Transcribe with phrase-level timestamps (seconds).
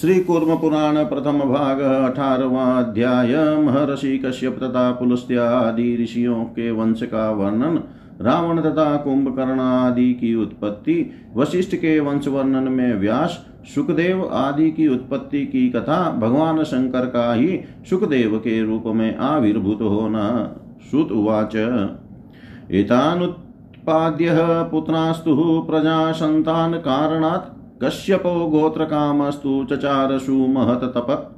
[0.00, 7.30] श्री कूर्म पुराण प्रथम भाग अठारवा अध्याय महर्षि कश्यप तथा पुलस्त्यादि ऋषियों के वंश का
[7.30, 7.80] वर्णन,
[8.20, 14.88] रावण तथा कुंभकर्ण आदि की उत्पत्ति, वशिष्ठ के वंश वर्णन में व्यास, सुखदेव आदि की
[14.88, 17.60] उत्पत्ति की कथा भगवान शंकर का ही
[17.90, 20.28] सुखदेव के रूप में आविर्भूत होना
[20.90, 21.56] श्रुत उवाच।
[22.70, 24.28] एतानुत्पाद्य
[24.70, 31.34] पुत्रास्तु प्रजा संतान कारणात् कश्यपो गोत्रकामस्तु चचारसु महततप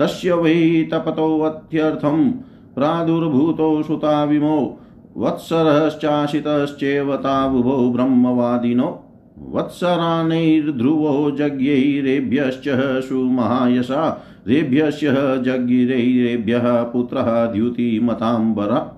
[0.00, 2.30] तस्य वै तपतोऽत्यर्थं
[2.74, 4.80] प्रादुर्भूतो सुताविमो
[5.16, 9.02] वत्सरश्चाशितश्चेव तावुभो ब्रह्मवादिनो।
[9.48, 12.64] वत्सरानैर्ध्रुवो जज्ञैरेभ्यश्च
[13.08, 15.04] सुमहायशा रेभ्यश्च
[15.44, 18.95] जज्ञिरैरेभ्यः पुत्रः द्युतिमताम्बरः।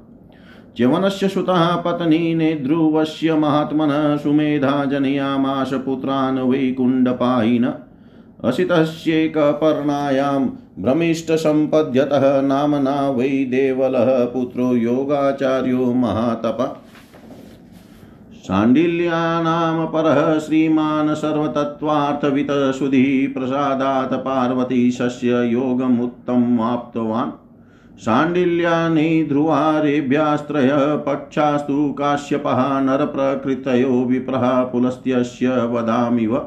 [0.78, 7.72] च्यवनस्य सुतः पत्नी ने ध्रुवस्य महात्मनः सुमेधा जनयामाश पुत्रान् वैकुण्डपायिन
[8.44, 16.82] असितस्यैकपर्णायां भ्रमिष्टसम्पद्यतः नाम्ना वै देवलः पुत्रो योगाचार्यो महातप।
[18.46, 27.47] शाण्डिल्यानां परः श्रीमान् सुधिः प्रसादात् पार्वती शस्य योगमुत्तमाप्तवान्।
[28.04, 36.42] शाण्डिल्यानि ध्रुवारेभ्यास्त्रय पक्षास्तु काश्यपः नरप्रकृतयो विप्रः पुलस्त्यस्य वदामिव।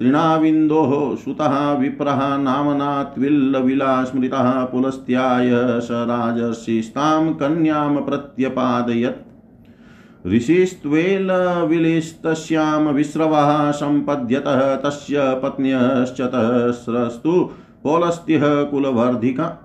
[0.00, 15.40] तृणाविन्दोः सुतः विप्रः नाम्ना त्विल्लविला स्मृतः पुलस्त्याय स राजर्षिस्तां कन्यां प्रत्यपादयत्। ऋषिस्त्वेलविलिस्तस्यां विस्रवः सम्पद्यतः तस्य
[15.42, 17.50] पत्न्यश्चतस्रस्तु
[17.84, 19.63] पौलस्त्यः कुलवर्धिका।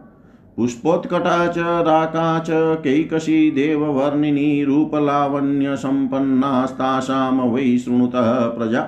[0.59, 2.47] पुष्पोत्कटा च राका च
[2.83, 8.87] कैकशी देववर्णिनी रूपलावण्यसम्पन्नास्तासां वै शृणुतः प्रजा।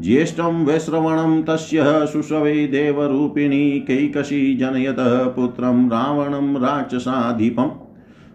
[0.00, 7.70] ज्येष्ठं वैश्रवणं तस्य शुशवे देवरूपिणी कैकशी जनयतः पुत्रं रावणं राक्षसाधिपम्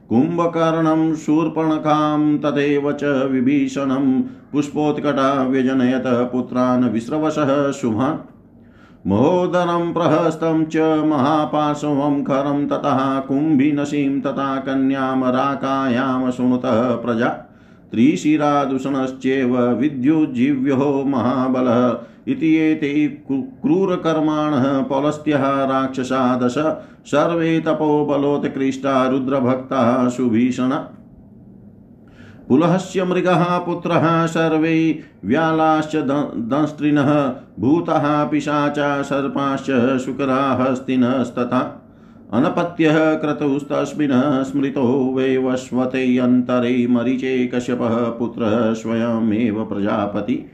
[0.10, 4.22] कुम्भकर्णं शूर्पणखां तथैव च विभीषणं
[4.52, 8.33] पुष्पोत्कटा व्यजनयत पुत्रान् विस्रवशः शुभान्।
[9.08, 17.28] महोदरं प्रहस्तं च महापार्श्वं खरं ततः कुम्भिनशीं तथा कन्यां राकायां शृणुतः प्रजा।
[17.92, 21.82] त्रिशिरादूषणश्चैव विद्युज्जीव्यो महाबलः
[22.28, 22.94] इति एते
[23.32, 25.44] क्रूरकर्माणः पौलस्त्यः
[26.38, 26.58] दश
[27.06, 30.72] सर्वे तपोबलोत्कृष्टा रुद्रभक्ताः सुभीषण।
[32.50, 41.80] पुलहस्य मृगः पुत्रः सर्वे व्यालाश्च दंस्त्रिणः, भूतः पिशाचा सर्पाश्च शुकराहस्तिनस्तथा
[42.34, 50.46] अनपत्यः क्रतुस्तस्मिन् स्मृतो वैवस्वते अन्तरे मरीचे कश्यपः पुत्रः स्वयमेव प्रजापति।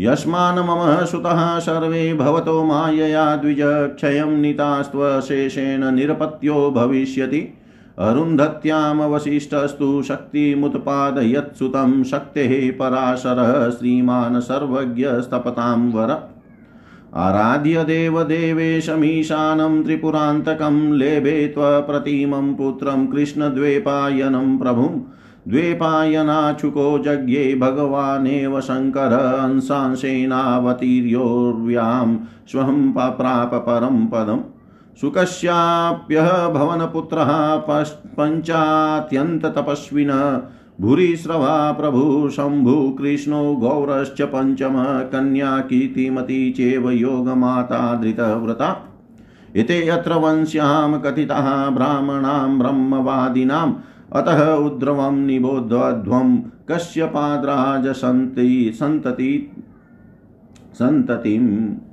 [0.00, 7.54] यस्मान् मम सुतः सर्वे भवतो मायया द्विज क्षयं नीतास्त्वशेषेण निरपत्यो भविष्यति।
[7.98, 16.39] अरुन्धत्यामवशिष्ठस्तु शक्तिमुत्पादयत्सुतं शक्तेः पराशरः श्रीमान् सर्वज्ञस्तपतां वर।
[17.18, 24.90] आराध्य देवदेवेशमीशानं त्रिपुरान्तकं लेभे त्वप्रतिमं पुत्रं कृष्णद्वैपायनं प्रभुं
[25.48, 32.16] द्वैपायनाच्छुको जज्ञे भगवानेव शङ्कर अंशांशेनावतीर्योर्व्यां
[32.52, 34.42] स्वहं प्राप परं पदम्
[35.00, 37.30] शुकस्याप्यः भवनपुत्रः
[38.18, 40.22] पञ्चात्यन्ततपस्विनः
[40.80, 48.90] भूरिश्रवा प्रभु शम्भु कृष्णो गौरश्च पञ्चम कन्या कीर्तिमती चेव योगमाता धृतव्रता।
[49.56, 53.74] एते अत्र वंश्यां कथिताः ब्राह्मणां ब्रह्मवादिनाम्।
[54.12, 59.50] अतः उद्रवं निबोध्वं कश्यपाद्राजसन्ति सन्तति
[60.74, 61.89] सन्ततिम्।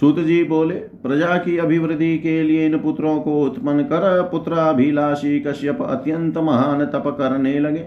[0.00, 5.82] सूत जी बोले, प्रजा की अभिवृद्धि के लिए इन पुत्रों को उत्पन्न कर पुत्राभिलाषी कश्यप
[5.82, 7.84] अत्यंत महान तप करने लगे।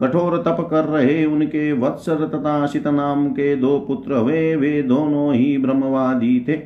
[0.00, 5.34] कठोर तप कर रहे उनके वत्सर तथा शित नाम के दो पुत्र हुए, वे दोनों
[5.34, 6.60] ही ब्रह्मवादी थे।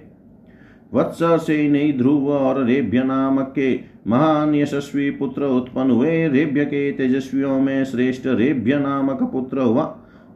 [0.95, 6.93] वत्सर से नई ध्रुव और रेभ्य नामक के महान यशस्वी पुत्र उत्पन्न हुए। रेभ्य के
[6.93, 9.85] तेजस्वियों में श्रेष्ठ रेभ्य नामक पुत्र हुआ।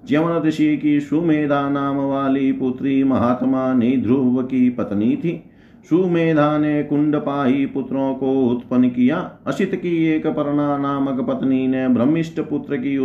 [0.08, 5.44] च्यवन ऋषि की सुमेधा नाम वाली पुत्री महात्मा ने ध्रुव की पत्नी थी।
[5.90, 12.40] सुमेधा ने कुंडपाही पुत्रों को उत्पन्न किया। असित की एक पर्णा नामक पत्नी ने ब्रह्मिष्ट
[12.40, 12.98] पुत्र की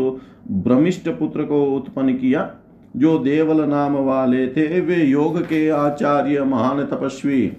[0.52, 2.56] ब्रह्मिष्ट पुत्र को उत्पन्न किया।
[2.96, 7.54] जो देवल नाम वाले थे, वे योग के आचार्य महान तपस्वी।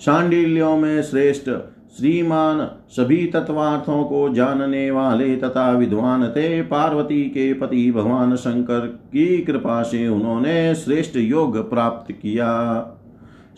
[0.00, 1.50] शांडिल्यों में श्रेष्ठ
[1.98, 9.38] श्रीमान सभी तत्वार्थों को जानने वाले तथा विद्वान थे पार्वती के पति भगवान शंकर की
[9.38, 12.48] कृपा से उन्होंने श्रेष्ठ योग प्राप्त किया।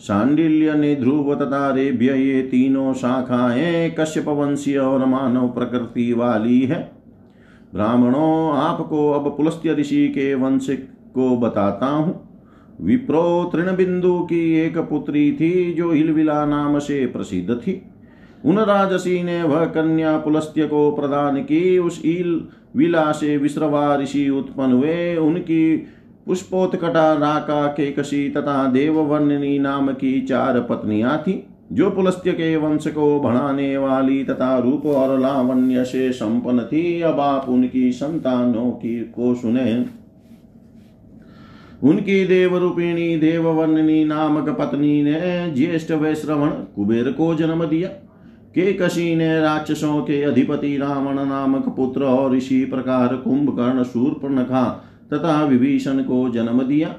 [0.01, 6.91] शांडिल्य ने ध्रुव तथा रेभ्य ये तीनों शाखाएँ कश्यप वंशीय और मानव प्रकृति वाली है।
[7.73, 10.67] ब्राह्मणों, आपको अब पुलस्त्य ऋषि के वंश
[11.13, 12.29] को बताता हूँ।
[12.81, 17.81] विप्रो तृण बिंदु की एक पुत्री थी, जो हिलविला नाम से प्रसिद्ध थी।
[18.45, 24.29] उन राजसी ने वह कन्या पुलस्त्य को प्रदान की। उस ईल विला से विश्रवा ऋषि
[24.29, 25.77] उत्पन्न हुए। उनकी
[26.25, 33.19] पुष्पोत्कटा राका केकशी तथा देववर्णनी नाम की चार पत्नियाँ थी, जो पुलस्त्य के वंश को
[33.19, 39.35] बढ़ाने वाली तथा रूप और लावण्य से संपन्न थी। अब आप उनकी संतानों की को
[39.35, 39.85] सुने।
[41.83, 47.89] उनकी देवरूपिणी देववर्णनी नामक पत्नी ने ज्येष्ठ वैश्रवण कुबेर को जन्म दिया।
[48.55, 54.63] केकशी ने राक्षसों के अधिपति रावण नामक पुत्र और इसी प्रकार कुंभकर्ण शूर्पणखा
[55.13, 56.95] तथा विभीषण को जन्म दिया।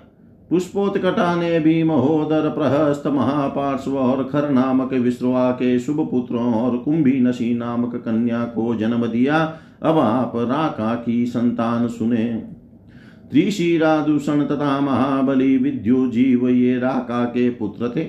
[0.50, 7.20] पुष्पोत्कटा ने भी महोदर प्रहस्त महापार्श्व और खर नामक विश्रवा के शुभ पुत्रों और कुंभी
[7.20, 9.38] नशी नामक कन्या को जन्म दिया।
[9.82, 12.24] अब आप राका की संतान सुने।
[13.30, 18.04] त्रिशिरा दूषण तथा महाबली विद्यु जीव ये राका के पुत्र थे।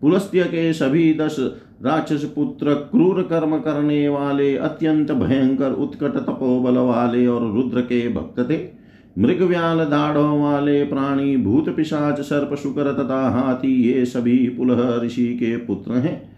[0.00, 1.36] पुलस्त्य के सभी दस
[1.84, 8.50] राक्षस पुत्र क्रूर कर्म करने वाले, अत्यंत भयंकर उत्कट तपोबल वाले और रुद्र के भक्त
[8.50, 8.82] थे।
[9.18, 15.56] मृगव्याल दाढ़ों वाले, प्राणी, भूत पिशाच, सर्प, शुकर तथा हाथी, ये सभी पुलह ऋषि के
[15.56, 16.32] पुत्र हैं।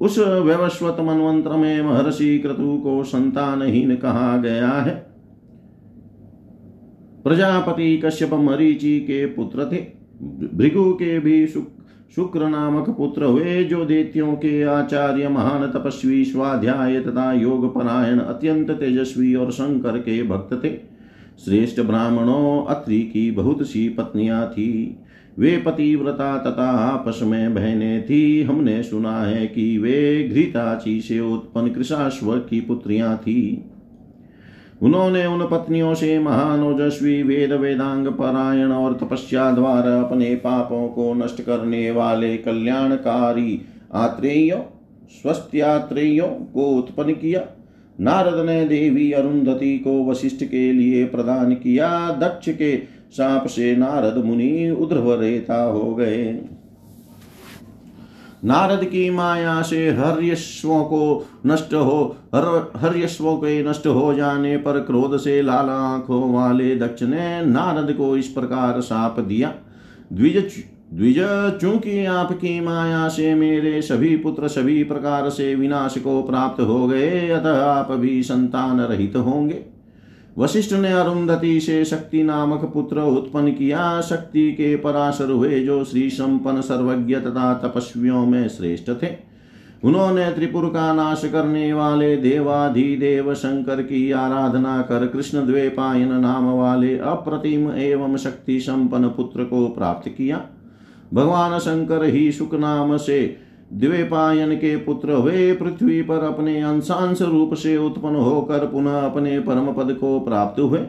[0.00, 5.06] उस व्यवस्वत मनवंत्र में महर्षि क्रतु को संतानहीन कहा गया है।
[7.24, 9.76] प्रजापति कश्यप मरीचि के पुत्र थे।
[10.54, 11.46] भृगु के भी
[12.16, 18.70] शुक्र नामक पुत्र हुए जो देत्यों के आचार्य महान तपस्वी स्वाध्याय तथा योग परायण अत्यंत
[18.70, 20.70] तेजस्वी और शंकर के भक्त थे।
[21.44, 24.98] श्रेष्ठ ब्राह्मणों, अत्रि की बहुत सी पत्नियाँ थी।
[25.38, 31.68] वे पतिव्रता तथा आपस में बहने थी। हमने सुना है कि वे घृताची से उत्पन्न
[31.68, 33.64] कृषाश्व की पुत्रियाँ थी।
[34.82, 41.14] उन्होंने उन पत्नियों से महान ओजस्वी वेद वेदांग परायण और तपस्या द्वारा अपने पापों को
[41.14, 43.60] नष्ट करने वाले कल्याणकारी
[43.94, 44.62] आत्रेय
[45.12, 47.40] स्वस्थ्यात्रेयों को उत्पन्न किया।
[48.00, 52.76] नारद ने देवी अरुंधति को वशिष्ठ के लिए प्रदान किया। दक्ष के
[53.12, 56.40] साप से नारद मुनि उद्रव रेता हो गए।
[58.42, 64.78] नारद की माया से हर्यश्वों को नष्ट हो, हर हर्यश्वों के नष्ट हो जाने पर
[64.80, 69.54] क्रोध से लाल आँखों वाले दक्ष ने नारद को इस प्रकार साप दिया।
[70.12, 71.18] द्विज द्विज
[71.60, 77.28] चूँकि आपकी माया से मेरे सभी पुत्र सभी प्रकार से विनाश को प्राप्त हो गए,
[77.28, 79.64] अतः आप भी संतान रहित होंगे।
[80.38, 86.10] वशिष्ठ ने अरुंधति से शक्ति नामक पुत्र उत्पन्न किया शक्ति के पराशर हुए जो श्री
[86.10, 89.08] संपन्न सर्वज्ञ तथा तपस्वियों में श्रेष्ठ थे।
[89.84, 96.98] उन्होंने त्रिपुर का नाश करने वाले देवाधिदेव शंकर की आराधना कर कृष्ण द्वेपायन नाम वाले
[96.98, 100.40] अप्रतिम एवं शक्ति संपन्न पुत्र को प्राप्त किया।
[101.14, 103.36] भगवान शंकर ही सुख नाम से
[103.72, 109.66] द्वेपायन के पुत्र हुए पृथ्वी पर अपने अंशांश रूप से उत्पन्न होकर पुनः अपने परम
[109.72, 110.80] पद को प्राप्त हुए।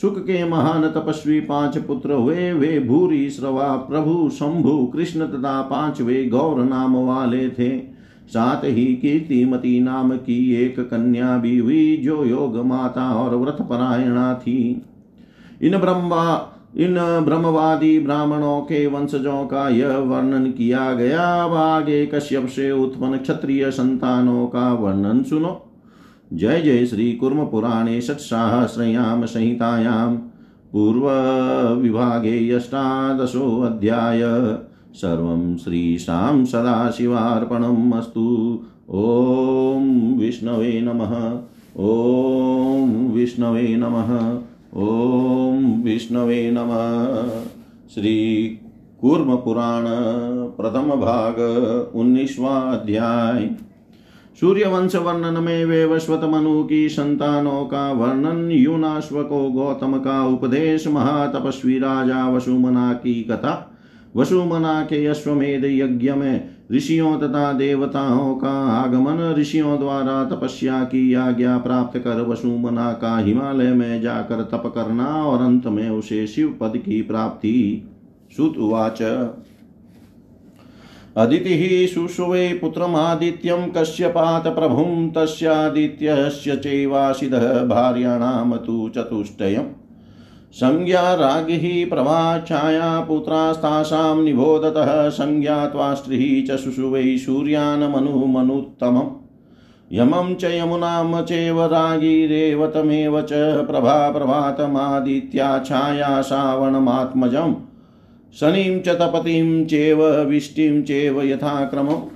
[0.00, 6.24] सुख के महान तपस्वी पाँच पुत्र हुए। वे भूरी श्रवा, प्रभु, शंभु, कृष्ण तथा पांचवे
[6.24, 7.78] गौर नाम वाले थे।
[8.28, 14.34] साथ ही कीर्तिमती नाम की एक कन्या भी हुई, जो योग माता और व्रत परायणा
[14.34, 14.82] थी।
[15.62, 22.72] इन ब्रह्मा इन ब्रह्मवादी ब्राह्मणों के वंशजों का यह वर्णन किया गया। आगे कश्यप से
[22.72, 25.64] उत्पन्न क्षत्रिय संतानों का वर्णन सुनो।
[26.32, 30.16] जय जय श्री कुर्म पुराणे षट्साहस्रयाम संहितायाम।
[30.72, 31.10] पूर्व
[31.80, 34.20] विभागे अष्टादशोऽध्याय
[34.94, 38.60] सर्वं श्रीशां सदाशिवार्पणम् अस्तु।
[38.90, 41.38] ॐ विष्णवे नमः।
[41.84, 44.42] ॐ विष्णवे नमः।
[44.76, 47.40] ॐ विष्णवे नमः।
[49.00, 49.86] भाग
[50.56, 51.38] प्रथमभाग
[51.94, 53.50] उन्नीसवाध्याय
[54.40, 61.78] सूर्यवंश वर्णन में वेवस्वत मनु की संतानों का वर्णन यूनाश्व को गौतम का उपदेश, महातपस्वी
[61.78, 63.77] राजा वसुमना की कथा।
[64.18, 71.58] वसुमना के अश्वमेध यज्ञ में ऋषियों तथा देवताओं का आगमन। ऋषियों द्वारा तपस्या की आज्ञा
[71.58, 76.72] प्राप्त कर वसुमना का हिमालय में जाकर तप करना और अंत में उसे शिव पद
[76.76, 77.88] की प्राप्ति।
[78.40, 79.02] उवाच।
[81.16, 89.77] अदितिः शुश्वे पुत्रमादित्यं कश्यपात प्रभुं तस्यादित्यस्य चैवासिदः भार्याणां तु चतुष्टयम्।
[90.52, 99.10] संज्ञा राज्ञिः प्रवाच्छाया पुत्रास्तासां निबोधतः संज्ञा त्वास्त्रिः च शुशुवै सूर्यानमनुमनुत्तमम्।
[99.92, 103.28] यमं च यमुनां चैव रागिरेवतमेव च
[103.66, 107.54] प्रभा प्रभातमादित्या छाया श्रावणमात्मजम्।
[108.40, 112.06] शनिं च तपतिं चैव विष्टिं चैव यथाक्रमम्।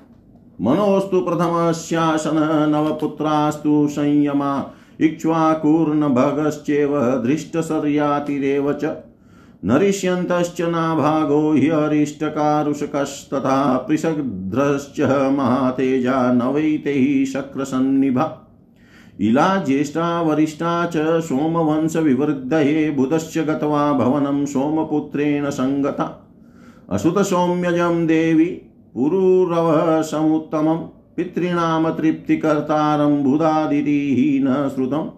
[0.60, 4.70] मनोस्तु प्रथमस्यासन नवपुत्रास्तु संयमा
[5.00, 8.96] इक्ष्वाकुर्नभगश्चैव धृष्टशर्यातिरेव च।
[9.64, 15.00] नरिष्यन्तश्च नाभागो ह्यरिष्टकारुषकस्तथा पृषग्ध्रश्च
[15.36, 18.48] महातेजा नवैतैः शक्रसन्निभा।
[19.20, 26.28] इला ज्येष्ठा वरिष्ठा च सोमवंशविवृद्धये बुधश्च गत्वा भवनं सोमपुत्रेण सङ्गता
[26.90, 28.60] असुतसौम्यजं देवी
[28.94, 35.10] पुरुरवः समुत्तमम्। पितॄणां तृप्तिकर्तारं बुधादितिः न श्रुतं।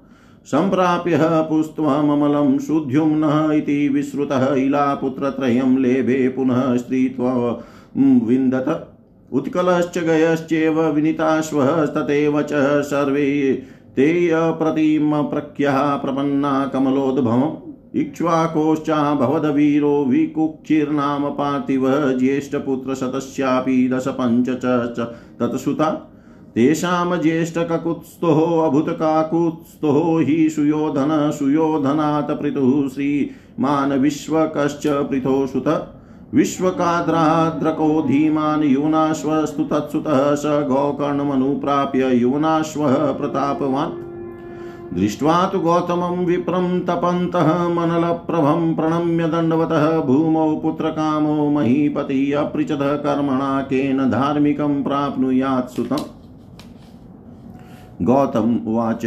[0.45, 8.91] सम्प्राप्य पुस्त्वममलं शुद्ध्युम्नः इति विश्रुतः इलापुत्रत्रयं लेभे पुनः स्त्रीत्वं विन्दत।
[9.33, 12.49] उत्कलश्च गयश्चैव विनीताश्वस्तथैव च
[12.83, 13.63] सर्वे
[13.97, 17.64] ते अप्रतिमप्रख्याः प्रपन्ना कमलोद्भवम्।
[17.95, 26.11] इक्ष्वाकोश्चाभवदवीरो विकुक्षिर्नाम पार्थिव ज्येष्ठपुत्रशतस्यापि दशपञ्च च तत्सुता,
[26.55, 33.93] तेषां ज्येष्ठककुत्स्थोः अभूतकाकुत्स्थोः हि सुयोधन सुयोधनात् पृथुः श्रीमान्
[35.11, 35.95] पृथो सुत
[36.35, 44.04] विश्वकाद्राद्रको धीमान् यूनाश्वस्तु तत्सुतः स गोकर्णमनुप्राप्य यूनाश्वः प्रतापवान्।
[44.95, 54.83] दृष्ट्वा तु गौतमं विप्रं तपन्तः मनलप्रभं प्रणम्य दण्डवतः भूमौ पुत्रकामो महीपति अपृचद कर्मणा केन धार्मिकं
[54.83, 56.11] प्राप्नुयात् सुतम्।
[58.03, 59.07] गौतम उवाच,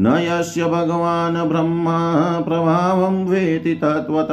[0.00, 4.28] न यस्य भगवान् ब्रह्मा, प्रभावं वेति तत्त्वत,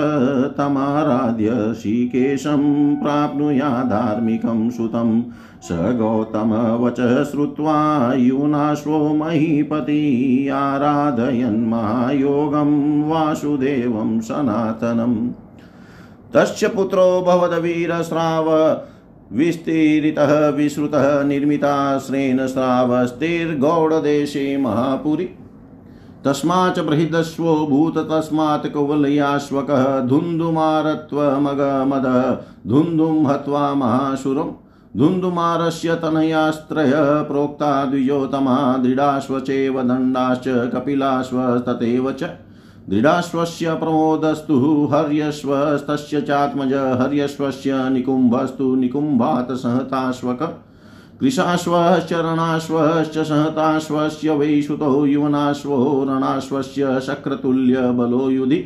[0.58, 5.22] तमाराध्य ऋषिकेशं प्राप्नुया धार्मिकं सुतं
[5.62, 15.32] स गौतमवचः श्रुत्वा यूनाश्वो महीपति आराधयन्मायोगं वासुदेवं सनातनम्।
[16.34, 18.82] तस्य पुत्रो भवदवीरस्राव
[19.34, 25.30] विस्तीरितः विश्रुतः निर्मिताश्रेण स्रावस्तिर्गौडदेशे महापुरी।
[26.26, 36.92] तस्माच् बृहदस्वो भूत तस्मात् कुवलयाश्वकः धुन्धुमारत्वमगमद धुन्धुं हत्वा महाशुरम्। धुन्धुमारस्य तनयास्त्रय
[37.28, 42.30] प्रोक्ता द्विजोतमा दृढाश्वचेव दण्डाश्च कपिलाश्वस्तथैव च
[42.90, 44.56] दृढाश्वस्य प्रमोदस्तु
[44.94, 50.42] हर्यश्वस्तस्य चात्मज हर्यश्वस्य निकुम्भस्तु निकुम्भात् सहताश्वक
[51.20, 55.78] कृशाश्वश्च रणाश्वश्च सहताश्वस्य वै सुतौ युवनाश्वो
[56.10, 58.64] रणाश्वस्य शक्रतुल्यबलो युधि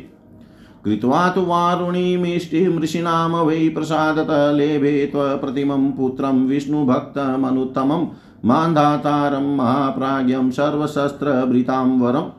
[0.84, 8.02] कृत्वा तु वारुणीमिष्टिमृषीणां वै प्रसादत लेभे त्वप्रतिमं पुत्रं विष्णुभक्तमनुत्तमं
[8.48, 12.32] मान्धातारं महाप्राज्ञं सर्वशस्त्रभृतां वरम्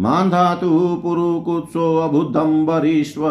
[0.00, 0.68] मान्धातु
[1.02, 3.26] पुरुकुत्सोऽबुद्धम्बरीष्व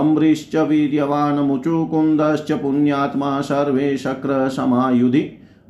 [0.00, 5.22] अम्बरीश्च वीर्यवान् मुचुकुन्दश्च पुण्यात्मा सर्वे शक्रसमायुधि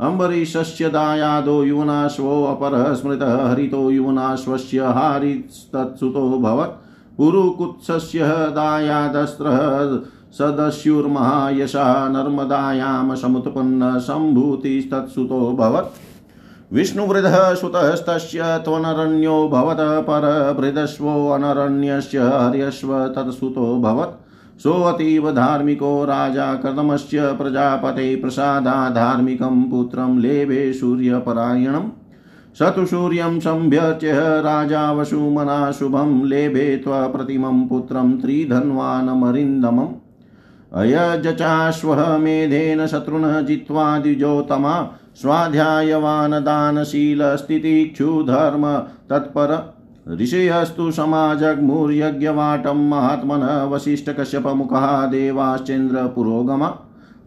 [0.08, 6.76] अम्बरीशस्य दायादो युवनाश्वोऽपरः स्मृतः हरितो युवनाश्वस्य हारिस्तत्सुतोऽभवत्
[7.18, 8.20] पुरुकुत्सस्य
[8.56, 9.98] दायादस्त्रः
[10.32, 16.08] सदस्युर्महायशा नर्मदायां समुत्पन्न सम्भूतिस्तत्सुतोऽभवत्
[16.72, 29.70] विष्णुवृधः सुतस्तस्य त्वनरण्यो भवत परभृदस्वोऽनरण्यस्य हर्यश्व तत्सुतो भवत्। सोऽतीव धार्मिको राजा कदमस्य प्रजापते प्रसादा धार्मिकं
[29.70, 32.07] पुत्रं लेभे सूर्यपरायणम्।
[32.54, 39.88] स तु सूर्यं सम्भ्यच्य राजा वसुमना शुभं लेभे त्वप्रतिमं पुत्रं त्रिधन्वानमरिन्दमम्।
[40.72, 49.74] अयजचाश्वः मेधेन शत्रुनः जित्वा द्विजोतमा स्वाध्यायवान् दानशीलस्थितिक्षुधर्म तत्पर।
[50.20, 56.78] ऋषयस्तु समाजग्मुर्यज्ञवाटं महात्मनः वसिष्ठकश्यपमुखः देवाश्चेन्द्रपुरोगमा।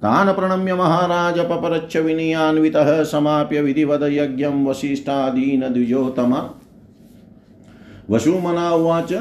[0.02, 6.50] तान् प्रणम्य महाराज पपरच्छ विनयान्वितः समाप्य विधिवद यज्ञं वसिष्ठादीन द्विजोतमा
[8.10, 9.14] वसुमना उवाच,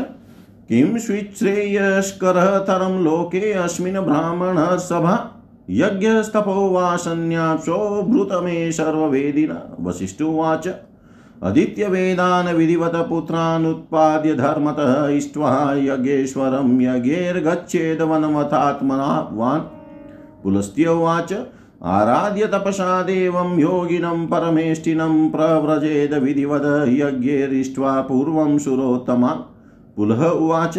[0.68, 10.68] किं स्विच्छ्रेयस्करतरं लोके अस्मिन् ब्राह्मणः सभा। यज्ञस्तपो वा सन्न्यासो भृतमे सर्ववेदिन। वसिष्ठुवाच
[11.42, 19.79] अदित्यवेदान् विधिवत पुत्रानुत्पाद्य धर्मतः इष्ट्वा यज्ञेश्वरं यज्ञैर्गच्छेदवनमथात्मनावान् पुलस्त्य
[20.46, 21.32] उवाच
[21.82, 29.56] आराध्य तपसा देवं योगिनं परमेष्टिनं प्रव्रजेद विधिवद यज्ञैरिष्ट्वा पूर्वं सुरोत्तमान्
[29.96, 30.78] पुलः उवाच,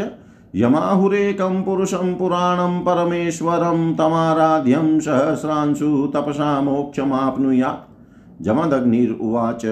[0.56, 9.66] यमाहुरेकं पुरुषं पुराणं परमेश्वरं तमाराध्यं सहस्रांशु तपसा मोक्षमाप्नुयात्। जमदग्निरुवाच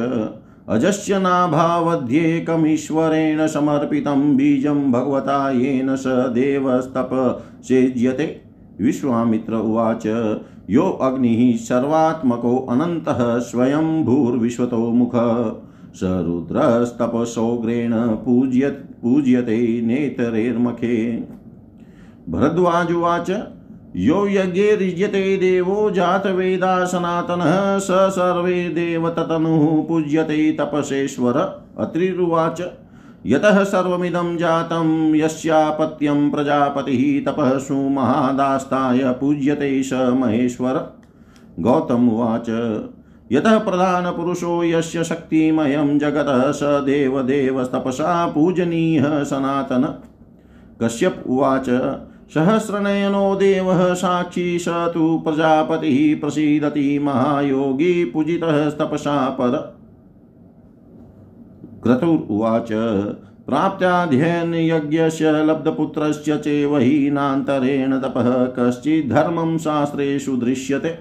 [0.69, 8.48] अजस्य नाभावध्येकमीश्वरेण समर्पितं बीजं भगवता येन स देवस्तपसेज्यते।
[8.81, 10.05] विश्वामित्र उवाच,
[10.69, 15.11] यो अग्निः सर्वात्मको अनन्तः स्वयं भूर्विश्वतो मुख।
[15.95, 21.23] स रुद्रस्तपसोग्रेण पूज्य, पूज्यते नेतरेर्मखे।
[22.29, 23.29] भरद्वाजुवाच
[23.95, 31.37] यो यज्ञैर्युज्यते देवो जातवेदा सनातनः स सर्वे देवततनुः पूज्यते तपसेश्वर
[31.77, 32.61] अत्रिरुवाच।
[33.25, 40.99] यतः सर्वमिदं जातं, यस्यापत्यं प्रजापतिः तपः सुमहादास्ताय पूज्यते स महेश्वर।
[41.59, 42.49] गौतम उवाच,
[43.31, 50.01] यतः प्रधानपुरुषो यस्य शक्तिमयं जगतः स देवदेवस्तपसा पूजनीयः सनातन।
[50.83, 51.69] कश्यप उवाच,
[52.33, 59.78] सहस्रनयनो देवः साक्षी स तु प्रजापतिः प्रसीदति महायोगी पूजितः तपसा पर।
[61.89, 62.67] क्रतुर्वाच
[63.45, 70.99] प्राप्त्याध्ययनयज्ञस्य लब्धपुत्रस्य चैव हीनान्तरेण तपः। कश्चिद्धर्मं शास्त्रेषु दृश्यते।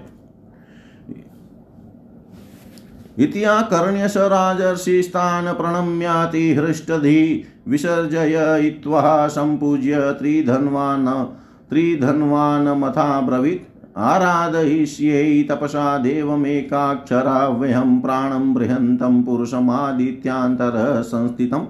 [3.23, 11.25] इत्याकर्ण्य स राजर्षिस्तान् प्रणम्याति हृष्टधि विसर्जयित्वा सम्पूज्य त्रिधन्वान्
[11.69, 13.68] त्रिधन्वान्मथाब्रवीत्।
[13.99, 21.65] आराधयिष्यै तपसा देवमेकाक्षराव्यहं प्राणं बृहन्तं पुरुषमादित्यान्तरः संस्थितम्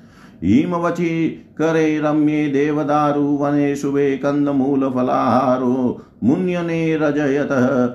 [0.44, 7.90] हिमवचि करे रम्ये देवदारुवने शुभे कन्दमूलफलाहारो मुन्यने रजयतः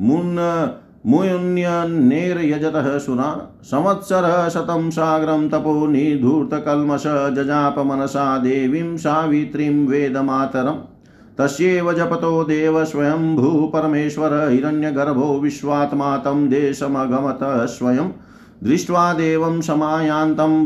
[0.00, 0.68] मुन्
[1.06, 10.76] मुयुन्यनेर्यजतः सुरान्। संवत्सरः शतं साग्रं तपो निधूर्तकल्मष जजाप मनसा देवीं सावित्रीं वेदमातरम्।
[11.38, 18.08] तस्यैव जपतो देव स्वयंभू परमेश्वर, हिरण्यगर्भो विश्वात्मा तं देशमगमतः स्वयं
[18.64, 20.64] दृष्ट्वा देवं समायान्तं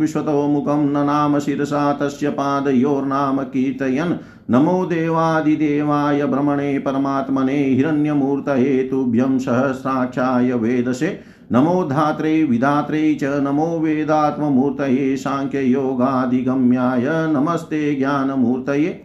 [0.00, 4.14] विश्वतो मुखं ननाम शिरसा तस्य पादयोर्नाम कीर्तयन्।
[4.50, 11.18] नमो देवादिदेवाय भ्रमणे परमात्मने हिरण्यमूर्तये तुभ्यं सहस्राक्षाय वेदसे।
[11.52, 19.02] नमो धात्रे विधात्रे च नमो वेदात्ममूर्तये साङ्ख्ययोगादिगम्याय नमस्ते ज्ञानमूर्तये।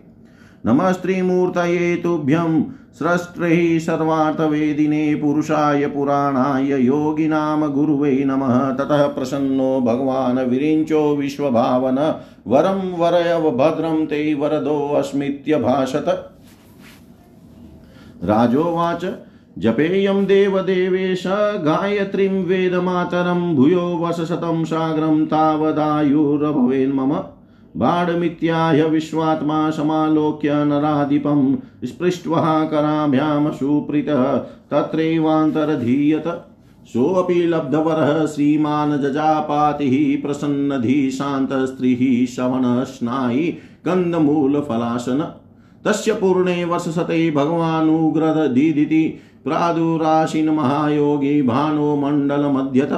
[0.65, 2.61] नमस्त्रिमूर्तये तुभ्यं
[2.97, 12.15] स्रष्ट्रै सर्वार्थवेदिने पुरुषाय पुराणाय योगिनाम गुरुवे नमः। ततः प्रसन्नो भगवान् विरिञ्चो विश्वभावन।
[12.47, 16.05] वरं वरयव भद्रं ते वरदोऽस्मित्यभाषत
[18.23, 19.05] राजोवाच,
[19.59, 21.23] जपेयं देवदेवेश,
[21.63, 27.15] गायत्रीं वेदमातरं, भूयो वशशतं साग्रं, तावदायुर्भवेन्मम।
[27.77, 31.55] बाढमित्याह विश्वात्मा समालोक्य नराधिपं
[31.85, 34.37] स्पृष्ट्वा कराभ्यां सुप्रीतः
[34.71, 36.27] तत्रैवान्तरधीयत।
[36.87, 43.51] सोऽपि लब्धवरः श्रीमान् जजापातिः प्रसन्नधि शान्तस्त्रीः शवनस्नायि
[43.85, 45.33] कन्दमूलफलासन
[45.85, 49.03] तस्य पूर्णे वर्षशते भगवानुग्रदीदिति
[49.43, 52.91] प्रादुराशिन् महायोगी भानो मण्डलमध्यत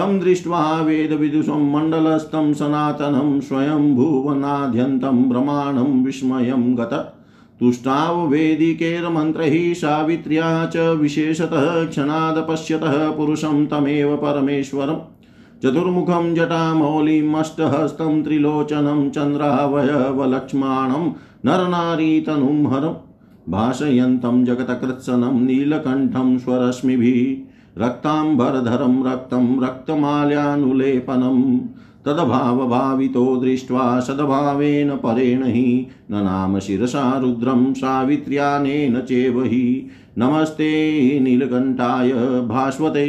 [0.00, 7.14] तं दृष्ट्वा वेदविदुषं मण्डलस्थं सनातनं स्वयं भुवनाद्यन्तं ब्रह्माणं विस्मयं गत।
[7.60, 15.22] तुष्टाववेदिकेर्मन्त्रैः सावित्र्या च विशेषतः क्षणाद पश्यतः पुरुषं तमेव परमेश्वरम्
[15.62, 21.10] चतुर्मुखं जटामौलिमष्टहस्तं त्रिलोचनं चन्द्रावयवलक्ष्माणं
[21.44, 27.49] नरनारीतनुं हरम् भाषयन्तं जगतकृत्सनं नीलकण्ठं स्वरश्मिभिः
[27.80, 31.44] रक्ताम्बरधरं रक्तं रक्तमाल्यानुलेपनम्
[32.06, 40.70] तदभावभावितो दृष्ट्वा सद्भावेन परेण हि ननाम शिरसा रुद्रं सावित्र्यानेन चेव हि नमस्ते
[41.20, 42.12] नीलकण्ठाय
[42.46, 43.08] भास्वते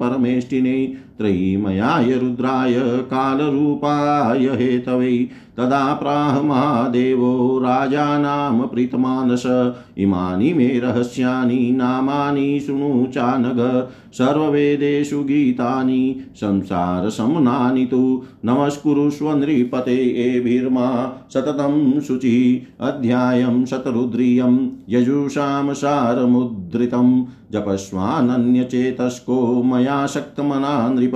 [0.00, 0.76] परमेष्टिने
[1.20, 13.88] त्रयीमयाय रुद्राय कालरूपाय हेतवै। तदा प्राह महादेवो राजानां प्रीतमानस। इमानि मे रहस्यानि, नामानि शृणु चानग।
[14.12, 19.96] सर्ववेदेषु गीतानि, संसारसमनानि तु नमस्कुरुष्व नृपते
[20.34, 31.12] एभिर्मा सततं शुचि, अध्यायं शतरुद्रियं, यजुषां सारमुद्धृतं जपस्वानन्यचेतस्को मया शक्तमना नृप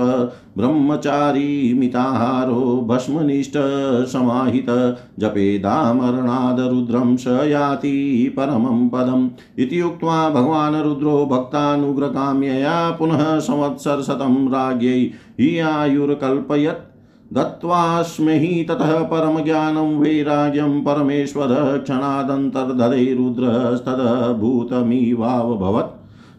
[0.58, 14.48] ब्रह्मचारी मिताहारो भस्मनिष्ठसमाहित जपेदामरणादरुद्रं स याति परमं पदम्। इति उक्त्वा भगवान् रुद्रो भक्तानुग्रकाम्यया पुनः संवत्सरशतं
[14.48, 16.94] राज्ञै हि आयुर्कल्पयत्।
[17.34, 25.93] दत्त्वास्मै ततः परमज्ञानं वैराग्यं परमेश्वर क्षणादन्तर्धरे रुद्रस्तदभूतमिवावभवत्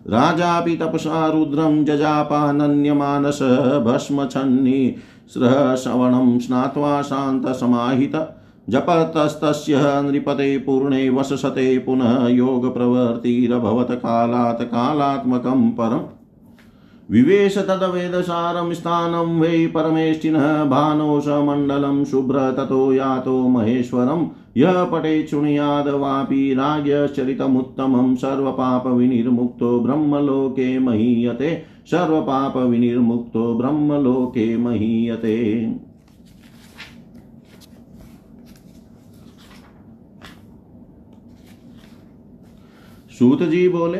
[0.07, 3.41] राजापि तपसा रुद्रं जजापानन्यमानस
[3.85, 4.95] भस्मच्छन्नि
[5.33, 8.15] श्रवणं स्नात्वा शान्तसमाहित।
[8.69, 15.99] जपतस्तस्य नृपते पूर्णे वससते पुनः योगप्रवृत्तिरभवत् कालात् कालात्मकं परम्।
[17.11, 28.15] विवेश तद्वेदसारं स्थानं वै परमेष्टिनः भानोषमण्डलं शुभ्र ततो यातो महेश्वरम्। यः पटे शृणुयाद वापि राज्ञश्चरितमुत्तमं
[28.15, 31.49] सर्वपापविनिर्मुक्तो ब्रह्मलोके महीयते
[31.85, 35.35] सर्वपापविनिर्मुक्तो ब्रह्मलोके महीयते।
[43.19, 43.99] सूत जी बोले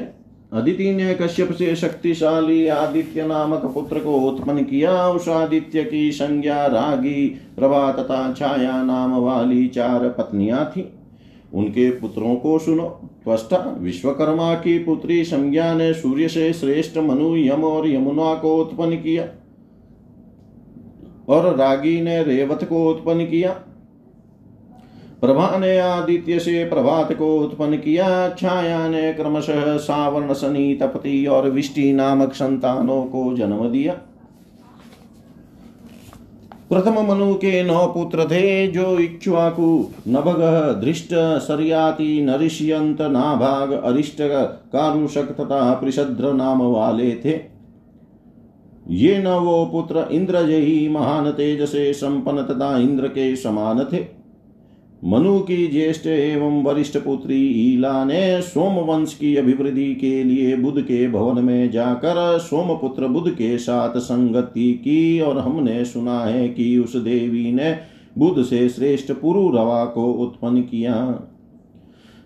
[0.54, 6.66] अदिति ने कश्यप से शक्तिशाली आदित्य नामक पुत्र को उत्पन्न किया। उस आदित्य की संज्ञा
[6.66, 10.90] रागी, प्रभा तथा छाया नाम वाली चार पत्नियाँ थी।
[11.54, 17.64] उनके पुत्रों को सुनो। त्वष्टा विश्वकर्मा की पुत्री संज्ञा ने सूर्य से श्रेष्ठ मनु, यम
[17.64, 19.28] और यमुना को उत्पन्न किया।
[21.28, 23.62] और रागी ने रेवत को उत्पन्न किया।
[25.26, 31.50] प्रभा ने आदित्य से प्रभात को उत्पन्न किया छाया ने क्रमशः सावर्ण शनि तपति और
[31.50, 33.94] विष्टि नामक संतानों को जन्म दिया।
[36.70, 40.42] प्रथम मनु के नौ पुत्र थे, जो इक्ष्वाकु, नभग,
[40.84, 41.10] धृष्ट,
[41.40, 44.18] सरयाति, नरिष्यंत, नाभाग, अरिष्ट,
[44.74, 47.40] कारुषक तथा परिषद्र नाम वाले थे।
[48.90, 54.25] ये नवो पुत्र इंद्रजयी महान तेज से संपन्न तथा इंद्र के समान थे।
[55.04, 60.82] मनु की ज्येष्ठ एवं वरिष्ठ पुत्री ईला ने सोम वंश की अभिवृद्धि के लिए बुद्ध
[60.82, 66.78] के भवन में जाकर सोमपुत्र बुद्ध के साथ संगति की और हमने सुना है कि
[66.78, 67.80] उस देवी ने
[68.18, 71.22] बुद्ध से श्रेष्ठ पुरु रवा को उत्पन्न किया।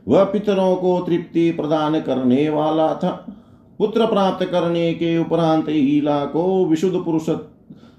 [0.07, 3.35] वह पितरों को तृप्ति प्रदान करने वाला था।
[3.77, 7.29] पुत्र प्राप्त करने के उपरांत ईला को विशुद्ध पुरुष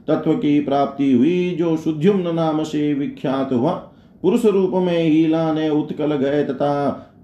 [0.09, 3.90] तत्व की प्राप्ति हुई, जो शुद्युम्न नाम से विख्यात हुआ।
[4.23, 6.73] पुरुष रूप में हीला ने उत्कल गए तथा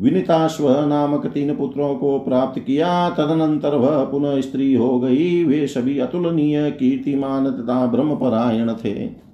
[0.01, 5.99] विनिताश्व नामक तीन पुत्रों को प्राप्त किया। तदनंतर वह पुनः स्त्री हो गई। वे सभी
[5.99, 9.27] अतुलनीय कीर्तिमान तथा ब्रह्मपरायण थे।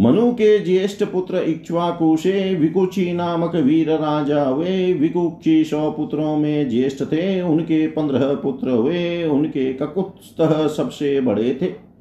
[0.00, 6.68] मनु के ज्येष्ठ पुत्र इक्ष्वाकु से विकुची नामक वीर राजा वे विकुक्षी सौ पुत्रों में
[6.68, 10.42] ज्येष्ठ थे। उनके पंद्रह पुत्र हुए। उनके ककुत्स्थ
[10.76, 11.93] सबसे बड़े थे।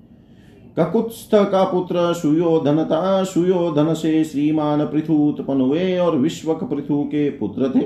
[0.80, 7.30] ककुत्स्थ का पुत्र सुयोधन था सुयोधन से श्रीमान पृथु उत्पन्न हुए और विश्वक पृथु के
[7.30, 7.86] पुत्र थे।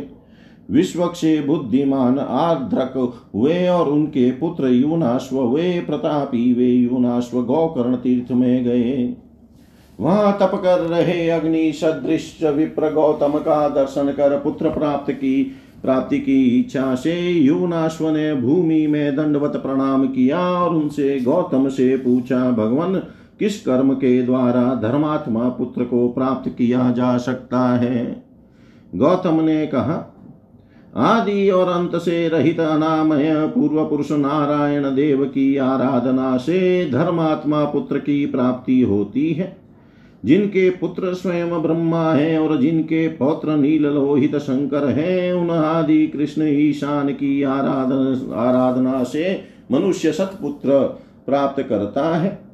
[0.71, 8.31] विश्वक से बुद्धिमान आर्द्रक हुए और उनके पुत्र यूनाश्व हुए, प्रतापी वे यूनाश्व गौकर्ण तीर्थ
[8.31, 9.15] में गए।
[9.99, 16.19] वहाँ तप कर रहे अग्नि सदृश विप्र गौतम का दर्शन कर पुत्र प्राप्त की। प्राप्ति
[16.19, 22.51] की इच्छा से यूनाश्व ने भूमि में दंडवत प्रणाम किया और उनसे गौतम से पूछा,
[22.51, 22.95] भगवान,
[23.39, 28.23] किस कर्म के द्वारा धर्मात्मा पुत्र को प्राप्त किया जा सकता है?
[28.95, 30.13] गौतम ने कहा,
[30.95, 37.97] आदि और अंत से रहित अनामय पूर्व पुरुष नारायण देव की आराधना से धर्मात्मा पुत्र
[37.97, 39.66] की प्राप्ति होती है।
[40.27, 46.43] जिनके पुत्र स्वयं ब्रह्मा है और जिनके पौत्र नील लोहित शंकर है, उन आदि कृष्ण
[46.43, 50.79] ईशान की आराधना आराधना से मनुष्य सतपुत्र
[51.25, 52.47] प्राप्त करता है।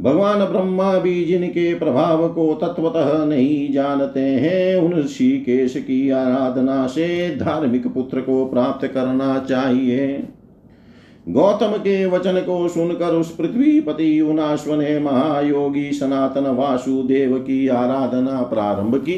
[0.00, 7.36] भगवान ब्रह्मा भी जिनके प्रभाव को तत्वतः नहीं जानते हैं, उन ऋषिकेश की आराधना से
[7.36, 10.28] धार्मिक पुत्र को प्राप्त करना चाहिए।
[11.28, 14.20] गौतम के वचन को सुनकर उस पृथ्वी पति
[14.68, 19.16] ने महायोगी सनातन वासुदेव की आराधना प्रारंभ की।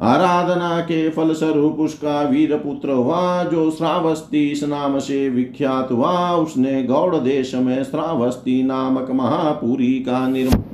[0.00, 6.30] आराधना के फल स्वरूप उसका वीर पुत्र हुआ, जो श्रावस्ती इस नाम से विख्यात हुआ।
[6.32, 10.68] उसने गौड़ देश में श्रावस्ती नामक महापुरी का निर्माण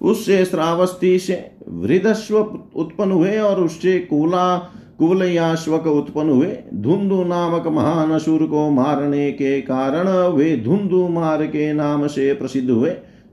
[0.00, 2.36] उससे श्रावस्ती से वृदस्व
[2.74, 4.56] उत्पन्न हुए और उससे कुला
[4.98, 11.72] कुवलयाश्वक उत्पन्न हुए धुंधु नामक महान असुर को मारने के कारण वे धुंधु मार के
[11.72, 12.90] नाम से प्रसिद्ध हुए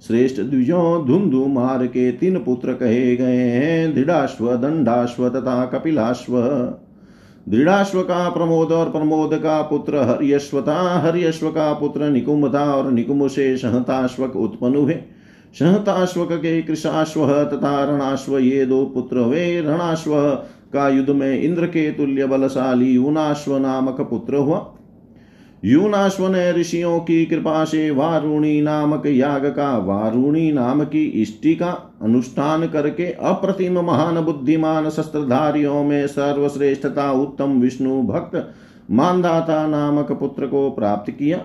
[0.08, 6.40] श्रेष्ठ द्विजों धुंधु मार के तीन पुत्र कहे गए हैं दृढ़ाश्व दंडाश्व तथा कपिलाश्व।
[7.50, 12.92] दृढ़ाश्व का प्रमोद और प्रमोद का पुत्र हरियश्व था। हरियश्व का पुत्र निकुंभ था और
[12.92, 15.02] निकुंभ से सहताश्वक उत्पन्न हुए
[15.56, 20.14] सहताश्वक के कृषाश्व तथा रणाश्व, ये दो पुत्र हुए। रणाश्व
[20.74, 24.66] का युद्ध में इंद्र के तुल्य बलशाली यूनाश्व नामक पुत्र हुआ।
[25.64, 31.72] यूनाश्व ने ऋषियों की कृपा से वारुणी नामक याग का वारुणी नाम की इष्टि का
[32.02, 38.36] अनुष्ठान करके अप्रतिम महान बुद्धिमान शस्त्रधारियों में सर्वश्रेष्ठता उत्तम विष्णु भक्त
[38.92, 41.44] मानदाता नामक पुत्र को प्राप्त किया।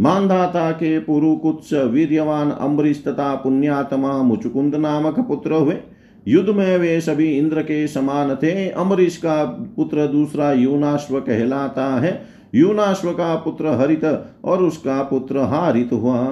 [0.00, 5.74] मानदाता के पुरुकुत्स वीर्यवान अम्बरीश तथा पुण्यात्मा मुचुकुंद नामक पुत्र हुए।
[6.28, 9.44] युद्ध में वे सभी इंद्र के समान थे अम्बरीश का
[9.76, 12.22] पुत्र दूसरा यूनाश्व कहलाता है।
[12.54, 14.04] यूनाश्व का पुत्र हरित
[14.44, 16.24] और उसका पुत्र हारित हुआ।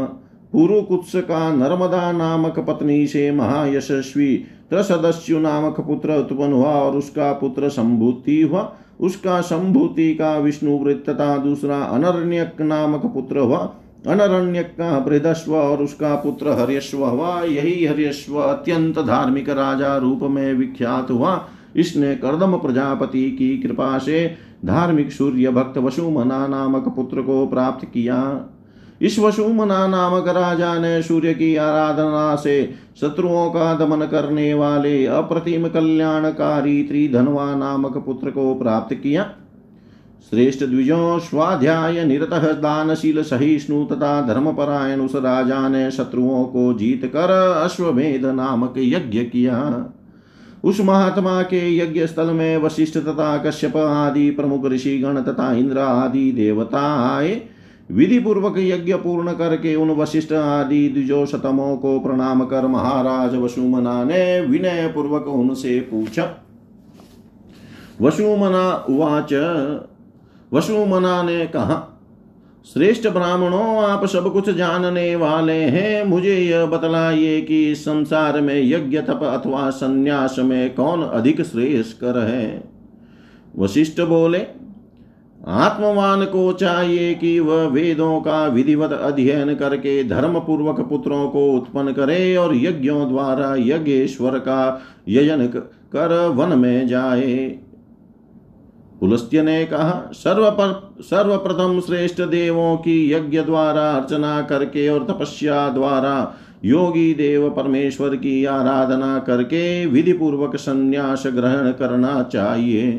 [0.53, 4.37] पुरुकुत्स का नर्मदा नामक पत्नी से महायशस्वी
[4.71, 11.37] त्रसदस्यु नामक पुत्र उत्पन्न हुआ और उसका पुत्र संभूति हुआ। उसका संभूति का विष्णुवृत्त तथा
[11.37, 18.39] दूसरा अनर्ण्यक नामक पुत्र हुआ। अनरण्यक का बृहदस्व और उसका पुत्र हर्यश्व हुआ। यही हर्यश्व
[18.39, 25.51] अत्यंत धार्मिक राजा रूप में विख्यात हुआ। इसने कर्दम प्रजापति की कृपा से धार्मिक सूर्य
[25.51, 28.47] भक्त वसुमना नामक पुत्र को प्राप्त किया।
[29.03, 35.69] इस वसुमना नामक राजा ने सूर्य की आराधना से शत्रुओं का दमन करने वाले अप्रतिम
[35.69, 39.31] कल्याणकारी त्रिधनवा नामक पुत्र को प्राप्त किया।
[40.21, 47.31] श्रेष्ठ द्विजों स्वाध्याय निरत दानशील सहिष्णु तथा धर्मपरायण उस राजा ने शत्रुओं को जीत कर
[47.65, 49.93] अश्वमेध नामक यज्ञ किया।
[50.65, 55.79] उस महात्मा के यज्ञ स्थल में वशिष्ठ तथा कश्यप आदि प्रमुख ऋषि गण तथा इंद्र
[55.79, 56.83] आदि देवता
[57.17, 57.41] आए।
[57.91, 64.41] विधि पूर्वक यज्ञ पूर्ण करके उन वशिष्ठ आदि द्विजोशतमों को प्रणाम कर महाराज वसुमना ने
[64.41, 66.29] विनय पूर्वक उनसे पूछा।
[68.01, 69.33] वसुमना उवाच
[70.53, 71.97] वसुमना ने कहा,
[72.73, 79.01] श्रेष्ठ ब्राह्मणों, आप सब कुछ जानने वाले हैं। मुझे यह बतलाइए कि संसार में यज्ञ,
[79.01, 82.71] तप अथवा संन्यास में कौन अधिक श्रेयस्कर है?
[83.59, 84.47] वशिष्ठ बोले,
[85.49, 91.93] आत्मवान को चाहिए कि वह वेदों का विधिवत अध्ययन करके धर्म पूर्वक पुत्रों को उत्पन्न
[91.93, 95.47] करे और यज्ञों द्वारा यज्ञेश्वर का यजन
[95.93, 97.59] कर वन में जाए।
[99.01, 106.35] पुलस्त्य ने कहा सर्वपर सर्वप्रथम श्रेष्ठ देवों की यज्ञ द्वारा अर्चना करके और तपस्या द्वारा
[106.65, 112.91] योगी देव परमेश्वर की आराधना करके विधि पूर्वक संन्यास ग्रहण करना चाहिए।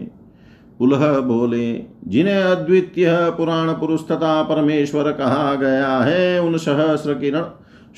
[0.79, 7.43] पुलह बोले, जिन्हें अद्वितीय पुराण पुरुष तथा परमेश्वर कहा गया है, उन सहस्र किरण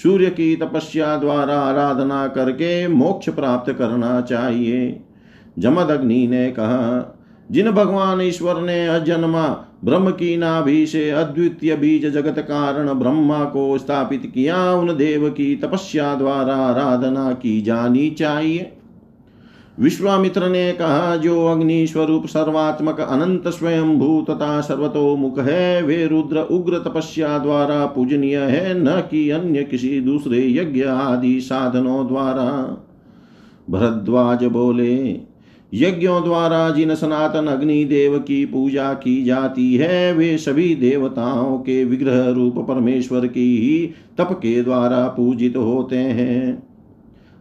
[0.04, 5.04] सूर्य की तपस्या द्वारा आराधना करके मोक्ष प्राप्त करना चाहिए।
[5.60, 7.20] जमदग्नि ने कहा
[7.52, 13.78] जिन भगवान ईश्वर ने अजन्मा, ब्रह्म की नाभि से अद्वितीय बीज जगत कारण ब्रह्मा को
[13.78, 18.72] स्थापित किया, उन देव की तपस्या द्वारा आराधना की जानी चाहिए।
[19.80, 26.78] विश्वामित्र ने कहा, जो अग्नि स्वरूप सर्वात्मक अनंत स्वयं भूतता सर्वतोमुख है, वे रुद्र उग्र
[26.78, 32.78] तपस्या द्वारा पूजनीय है, न कि अन्य किसी दूसरे यज्ञ आदि साधनों द्वारा।
[33.70, 35.33] भरद्वाज बोले
[35.74, 41.86] यज्ञों द्वारा जिन सनातन अग्नि देव की पूजा की जाती है, वे सभी देवताओं के
[41.86, 46.64] विग्रह रूप परमेश्वर की ही तप के द्वारा पूजित होते हैं।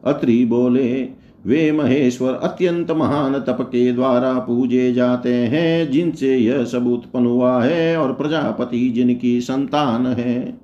[0.04, 1.08] अत्रि बोले,
[1.46, 7.64] वे महेश्वर अत्यंत महान तप के द्वारा पूजे जाते हैं, जिनसे यह सब उत्पन्न हुआ
[7.64, 10.58] है और प्रजापति जिनकी संतान है।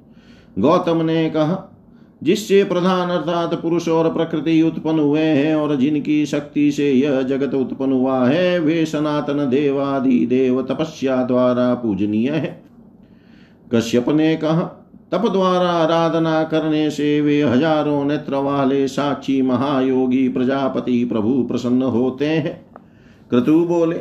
[0.59, 1.68] गौतम ने कहा
[2.23, 7.55] जिससे प्रधान अर्थात पुरुष और प्रकृति उत्पन्न हुए हैं और जिनकी शक्ति से यह जगत
[7.55, 12.61] उत्पन्न हुआ है, वे सनातन देवादि देव तपस्या द्वारा पूजनीय है।
[13.75, 14.63] कश्यप ने कहा,
[15.13, 22.27] तप द्वारा आराधना करने से वे हज़ारों नेत्र वाले साक्षी महायोगी प्रजापति प्रभु प्रसन्न होते
[22.27, 22.61] हैं।
[23.31, 23.97] क्रतु बोले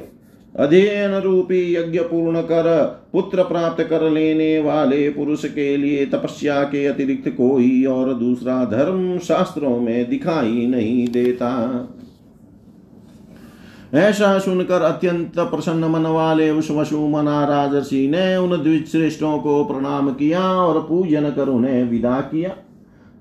[0.58, 2.67] अध्ययन रूपी यज्ञ पूर्ण कर
[3.13, 9.17] पुत्र प्राप्त कर लेने वाले पुरुष के लिए तपस्या के अतिरिक्त कोई और दूसरा धर्म
[9.17, 11.50] शास्त्रों में दिखाई नहीं देता।
[13.93, 20.82] ऐसा सुनकर अत्यंत प्रसन्न मन वाले उस वसुमना ने उन द्विश्रेष्ठों को प्रणाम किया और
[20.82, 22.50] पूजन कर उन्हें विदा किया।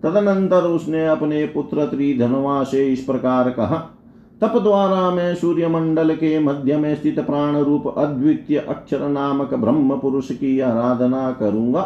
[0.03, 3.93] तदनंतर उसने अपने पुत्र त्रिधनवा से इस प्रकार कहा
[4.41, 9.97] तप द्वारा मैं सूर्य मंडल के मध्य में स्थित प्राण रूप अद्वितीय अक्षर नामक ब्रह्म
[9.99, 11.83] पुरुष की आराधना करूँगा।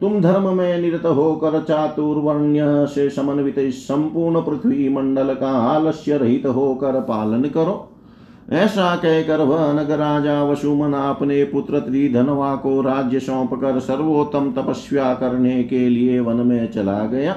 [0.00, 7.00] तुम धर्म में निरत होकर चातुर्वर्ण्य से समन्वित संपूर्ण पृथ्वी मंडल का आलस्य रहित होकर
[7.00, 7.86] पालन करो।
[8.52, 15.12] ऐसा कहकर वह नगर राजा वसुमना अपने पुत्र त्रिधनवा को राज्य सौंप कर सर्वोत्तम तपस्या
[15.14, 17.36] करने के लिए वन में चला गया।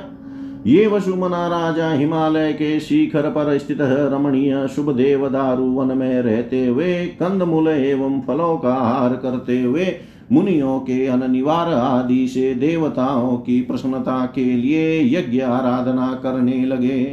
[0.67, 6.65] ये वसुमना राजा हिमालय के शिखर पर स्थित रमणीय शुभ देव दारू वन में रहते
[6.67, 9.95] हुए, कंदमूल एवं फलों का हार करते हुए,
[10.31, 17.03] मुनियों के अनिवार आदि से देवताओं की प्रसन्नता के लिए यज्ञ आराधना करने लगे।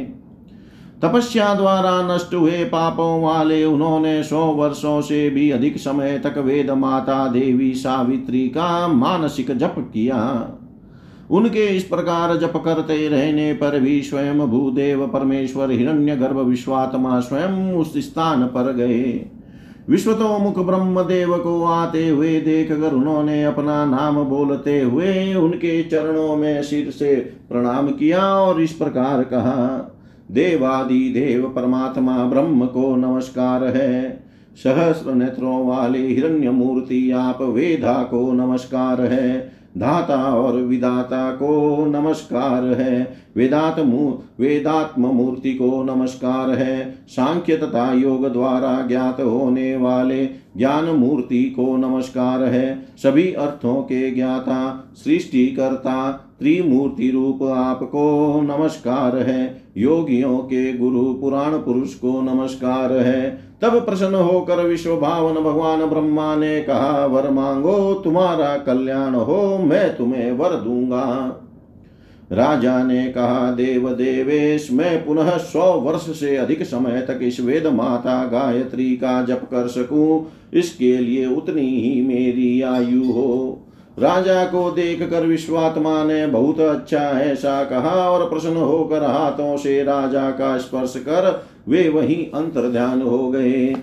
[1.01, 6.71] तपस्या द्वारा नष्ट हुए पापों वाले उन्होंने सौ वर्षों से भी अधिक समय तक वेद
[6.71, 10.17] माता देवी सावित्री का मानसिक जप किया।
[11.31, 17.73] उनके इस प्रकार जप करते रहने पर भी स्वयं भूदेव परमेश्वर हिरण्य गर्भ विश्वात्मा स्वयं
[17.73, 19.25] उस स्थान पर गए।
[19.89, 26.63] विश्वतोमुख ब्रह्मदेव को आते हुए देख कर उन्होंने अपना नाम बोलते हुए उनके चरणों में
[26.63, 27.15] सिर से
[27.49, 29.97] प्रणाम किया और इस प्रकार कहा,
[30.31, 34.23] देवादि देव परमात्मा ब्रह्म को नमस्कार है।
[34.63, 42.63] सहस्र नेत्रों वाले हिरण्य मूर्ति आप वेदा को नमस्कार है। धाता और विदाता को नमस्कार
[42.65, 43.79] है। वेदात
[44.39, 50.25] वेदात्म मूर्ति को नमस्कार है। सांख्य तथा योग द्वारा ज्ञात होने वाले
[50.57, 59.63] ज्ञान मूर्ति को नमस्कार है। सभी अर्थों के ज्ञाता, सृष्टिकर्ता, त्रिमूर्ति रूप आपको नमस्कार है।
[59.77, 66.35] योगियों के गुरु, पुराण पुरुष को नमस्कार है। तब प्रसन्न होकर विश्व भावन भगवान ब्रह्मा
[66.35, 71.37] ने कहा, वर मांगो, तुम्हारा कल्याण हो, मैं तुम्हें वर दूँगा।
[72.31, 77.67] राजा ने कहा, देव देवेश, मैं पुनः सौ वर्ष से अधिक समय तक इस वेद
[77.67, 83.61] माता गायत्री का जप कर सकूँ। इसके लिए उतनी ही मेरी आयु हो।
[83.99, 89.83] राजा को देख कर विश्वात्मा ने बहुत अच्छा ऐसा कहा और प्रसन्न होकर हाथों से
[89.83, 93.73] राजा का स्पर्श कर वे वही अंतर ध्यान हो गए।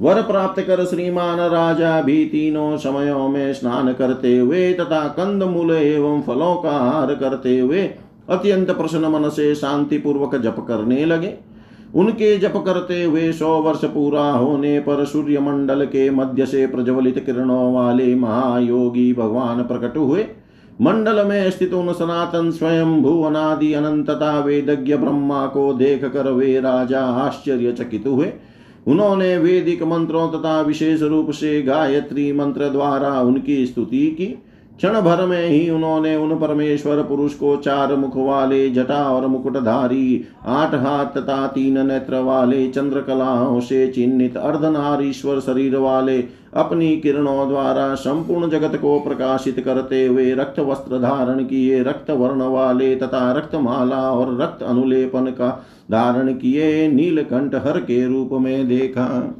[0.00, 5.70] वर प्राप्त कर श्रीमान राजा भी तीनों समयों में स्नान करते हुए तथा कंद मूल
[5.72, 7.82] एवं फलों का आहार करते हुए
[8.28, 11.34] अत्यंत प्रसन्न मन से शांति पूर्वक जप करने लगे।
[11.94, 17.18] उनके जप करते हुए सौ वर्ष पूरा होने पर सूर्य मंडल के मध्य से प्रज्वलित
[17.18, 20.26] किरणों वाले महायोगी भगवान प्रकट हुए।
[20.80, 26.60] मंडल में स्थित उन सनातन स्वयं भू अनादि अनंतता वेदज्ञ ब्रह्मा को देख कर वे
[26.60, 28.32] राजा आश्चर्यचकित हुए।
[28.86, 34.26] उन्होंने वेदिक मंत्रों तथा विशेष रूप से गायत्री मंत्र द्वारा उनकी स्तुति की।
[34.76, 40.24] क्षण भर में ही उन्होंने उन परमेश्वर पुरुष को चार मुख वाले जटा और मुकुटधारी,
[40.46, 46.18] आठ हाथ तथा तीन नेत्र वाले चंद्रकलाओं से चिन्हित अर्धनारीश्वर शरीर वाले
[46.56, 52.42] अपनी किरणों द्वारा संपूर्ण जगत को प्रकाशित करते हुए रक्त वस्त्र धारण किए, रक्त वर्ण
[52.42, 55.50] वाले तथा रक्तमाला और रक्त अनुलेपन का
[55.90, 59.34] धारण किए, नीलकंठ हर के रूप में देखा।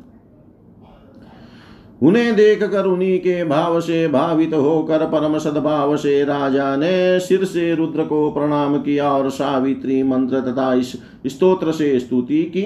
[2.03, 7.45] उन्हें देख कर उन्हीं के भाव से भावित होकर परम सद्भाव से राजा ने सिर
[7.45, 10.93] से रुद्र को प्रणाम किया और सावित्री मंत्र तथा इस
[11.27, 12.63] स्तोत्र से स्तुति की।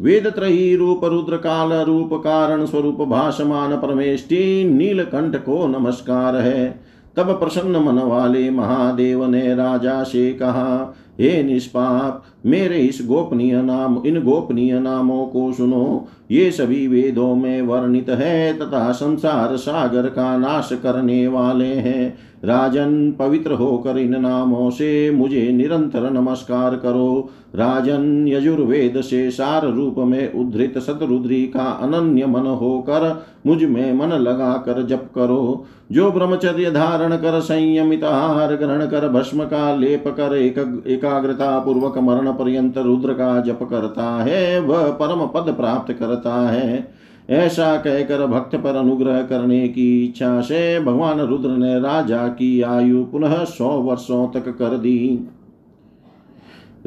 [0.00, 6.80] वेद त्रही रूप रुद्र काल रूप कारण स्वरूप भाषमान परमेष्टि नीलकंठ को नमस्कार है
[7.16, 14.02] तब प्रसन्न मन वाले महादेव ने राजा से कहा हे निष्पाप, मेरे इस गोपनीय नाम,
[14.06, 20.36] इन गोपनीय नामों को सुनो। ये सभी वेदों में वर्णित है तथा संसार सागर का
[20.38, 28.28] नाश करने वाले हैं। राजन पवित्र होकर इन नामों से मुझे निरंतर नमस्कार करो। राजन
[28.28, 34.82] यजुर्वेद से सार रूप में उद्धृत सतरुद्री का अनन्य मन होकर मुझमें मन लगा कर
[34.86, 40.84] जप करो। जो ब्रह्मचर्य धारण कर संयमित आहार ग्रहण कर भस्म का लेप कर एक,
[40.86, 46.99] एकाग्रता पूर्वक मरण पर्यंत रुद्र का जप करता है वह परम पद प्राप्त करता है।
[47.30, 53.04] ऐसा कहकर भक्त पर अनुग्रह करने की इच्छा से भगवान रुद्र ने राजा की आयु
[53.04, 55.28] पुनः सौ वर्षों तक कर दी।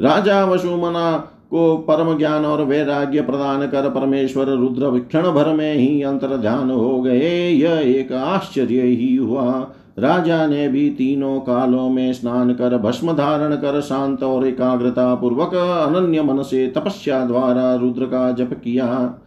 [0.00, 6.02] राजा वसुमना को परम ज्ञान और वैराग्य प्रदान कर परमेश्वर रुद्र क्षण भर में ही
[6.02, 12.12] अंतर ध्यान हो गए। यह एक आश्चर्य ही हुआ। राजा ने भी तीनों कालों में
[12.12, 18.04] स्नान कर, भस्म धारण कर, शांत और एकाग्रता पूर्वक अनन्य मन से तपस्या द्वारा रुद्र
[18.04, 19.18] का जप किया।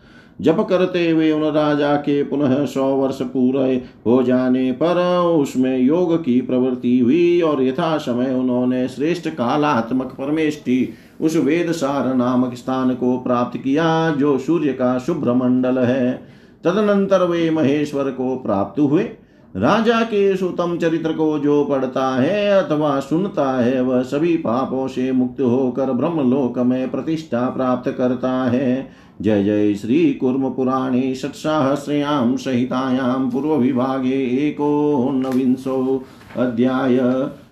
[0.41, 6.23] जप करते हुए उन राजा के पुनः सौ वर्ष पूरे हो जाने पर उसमें योग
[6.23, 12.95] की प्रवृत्ति हुई और यथा समय उन्होंने श्रेष्ठ कालात्मक परमेष्टि उस वेद सार नामक स्थान
[12.95, 16.21] को प्राप्त किया जो सूर्य का शुभ्र मंडल है।
[16.63, 19.09] तदनंतर वे महेश्वर को प्राप्त हुए।
[19.57, 25.11] राजा के सुतम चरित्र को जो पढ़ता है अथवा सुनता है, वह सभी पापों से
[25.11, 28.89] मुक्त होकर ब्रह्मलोक में प्रतिष्ठा प्राप्त करता है।
[29.21, 36.03] जय जय श्री कुर्म पुराणे षट्साहस्रयां संहितायां पूर्वविभागे एकोनविंशो
[36.37, 36.97] अध्याय।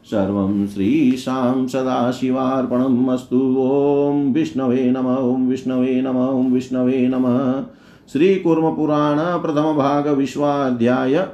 [0.05, 7.63] सर्वं श्रीशां सदाशिवार्पणम् अस्तु। ॐ विष्णवे नम, ॐ विष्णवे नम, ॐ विष्णवे नमः।
[8.13, 9.19] श्रीकुर्मपुराण
[10.13, 11.27] विश्वाध्याय।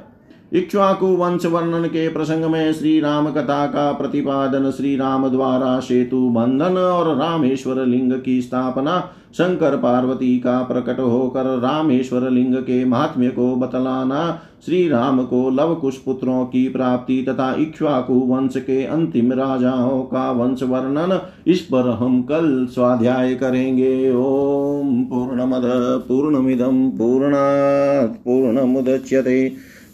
[0.52, 6.28] इक्ष्वाकु वंश वर्णन के प्रसंग में श्री राम कथा का प्रतिपादन श्री राम द्वारा सेतु
[6.28, 13.28] बंधन और रामेश्वर लिंग की स्थापना शंकर पार्वती का प्रकट होकर रामेश्वर लिंग के महात्म्य
[13.28, 19.32] को बतलाना श्री राम को लव कुश पुत्रों की प्राप्ति तथा इक्ष्वाकु वंश के अंतिम
[19.32, 26.90] राजाओं का वंश वर्णन इस पर हम कल स्वाध्याय करेंगे। ओम पूर्ण मद पूर्णमद पूर्णमिदम
[26.90, 29.72] पूर्णात्, पूर्णमुदच्यते।